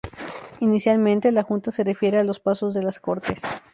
[0.61, 3.39] Inicialmente, la Junta se refiere a los pasos de las Cortes.